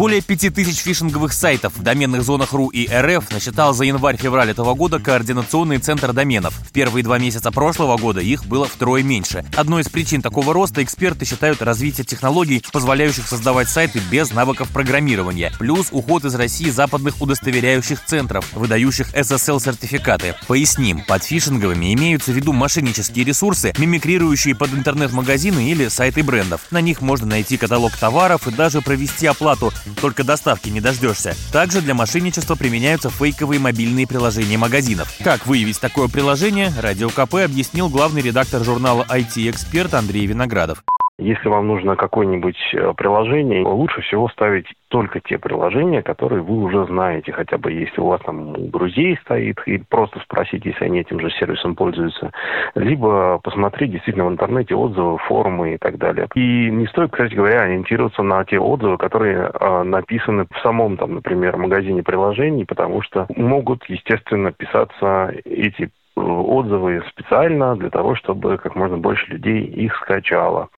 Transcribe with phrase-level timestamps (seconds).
[0.00, 4.98] Более 5000 фишинговых сайтов в доменных зонах РУ и РФ насчитал за январь-февраль этого года
[4.98, 6.54] Координационный центр доменов.
[6.54, 9.44] В первые два месяца прошлого года их было втрое меньше.
[9.54, 15.52] Одной из причин такого роста эксперты считают развитие технологий, позволяющих создавать сайты без навыков программирования,
[15.58, 20.34] плюс уход из России западных удостоверяющих центров, выдающих SSL-сертификаты.
[20.48, 26.62] Поясним, под фишинговыми имеются в виду мошеннические ресурсы, мимикрирующие под интернет-магазины или сайты брендов.
[26.70, 31.36] На них можно найти каталог товаров и даже провести оплату только доставки не дождешься.
[31.52, 35.12] Также для мошенничества применяются фейковые мобильные приложения магазинов.
[35.22, 40.82] Как выявить такое приложение, Радио КП объяснил главный редактор журнала IT-эксперт Андрей Виноградов.
[41.20, 46.86] Если вам нужно какое-нибудь э, приложение, лучше всего ставить только те приложения, которые вы уже
[46.86, 51.20] знаете, хотя бы если у вас там друзей стоит, и просто спросить, если они этим
[51.20, 52.32] же сервисом пользуются,
[52.74, 56.26] либо посмотреть действительно в интернете отзывы, форумы и так далее.
[56.34, 61.14] И не стоит, кстати говоря, ориентироваться на те отзывы, которые э, написаны в самом, там,
[61.14, 68.56] например, магазине приложений, потому что могут, естественно, писаться эти э, отзывы специально для того, чтобы
[68.56, 70.70] как можно больше людей их скачало.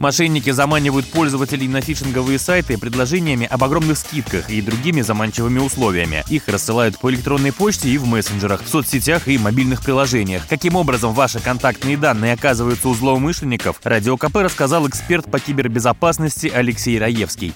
[0.00, 6.22] Мошенники заманивают пользователей на фишинговые сайты предложениями об огромных скидках и другими заманчивыми условиями.
[6.30, 10.48] Их рассылают по электронной почте и в мессенджерах, в соцсетях и мобильных приложениях.
[10.48, 16.98] Каким образом ваши контактные данные оказываются у злоумышленников, Радио КП рассказал эксперт по кибербезопасности Алексей
[16.98, 17.54] Раевский.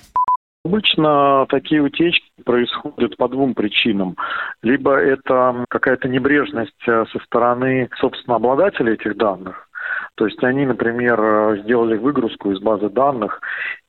[0.65, 4.17] Обычно такие утечки происходят по двум причинам.
[4.63, 9.69] Либо это какая-то небрежность э, со стороны, собственно, обладателя этих данных,
[10.15, 13.41] то есть они, например, э, сделали выгрузку из базы данных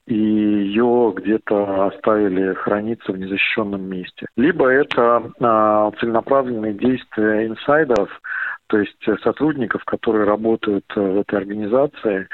[0.06, 4.26] и ее где-то оставили храниться в незащищенном месте.
[4.36, 8.10] Либо это а, целенаправленные действия инсайдеров,
[8.68, 12.28] то есть сотрудников, которые работают э, в этой организации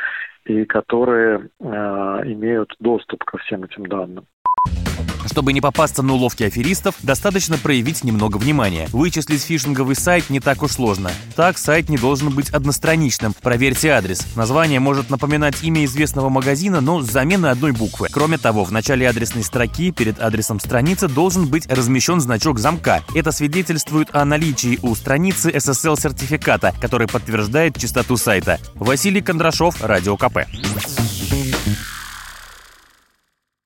[0.46, 4.26] и которые а, имеют доступ ко всем этим данным.
[5.30, 8.88] Чтобы не попасться на уловки аферистов, достаточно проявить немного внимания.
[8.92, 11.12] Вычислить фишинговый сайт не так уж сложно.
[11.36, 13.36] Так, сайт не должен быть одностраничным.
[13.40, 14.26] Проверьте адрес.
[14.36, 18.08] Название может напоминать имя известного магазина, но с заменой одной буквы.
[18.12, 23.04] Кроме того, в начале адресной строки перед адресом страницы должен быть размещен значок замка.
[23.14, 28.60] Это свидетельствует о наличии у страницы SSL-сертификата, который подтверждает чистоту сайта.
[28.74, 30.40] Василий Кондрашов, Радио КП.